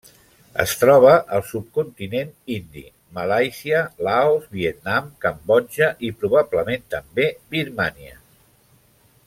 [0.61, 2.83] Es troba al subcontinent indi,
[3.17, 8.19] Malàisia, Laos, Vietnam, Cambodja i, probablement també, Birmània.